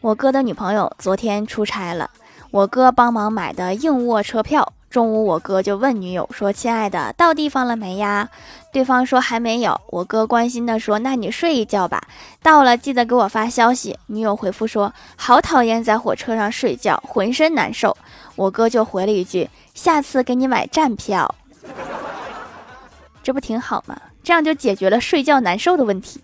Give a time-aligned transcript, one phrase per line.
[0.00, 2.10] 我哥的女朋友昨天出差了。
[2.50, 8.28] 我哥帮忙买的硬卧车票中午我哥就问女友说亲爱的到地方了没呀？
[8.72, 9.78] 对方说还没有。
[9.88, 12.02] 我哥关心的说那你睡一觉吧。
[12.42, 13.98] 到了记得给我发消息。
[14.06, 17.94] 女友回复说好讨厌在火车上睡觉浑身难受。
[18.36, 21.34] 我哥就回了一句下次给你买站票。
[23.22, 24.00] 这不挺好吗？
[24.24, 26.20] 这样就解决了睡觉难受的问题。